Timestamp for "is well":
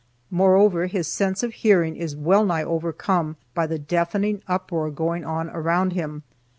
1.95-2.43